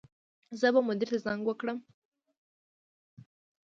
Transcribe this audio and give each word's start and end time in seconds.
زه 0.59 0.67
به 0.73 0.81
مدیر 0.87 1.09
ته 1.13 1.17
زنګ 1.25 1.41
وکړم 1.45 1.77